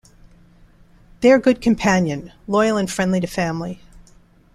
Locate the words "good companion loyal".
1.37-2.75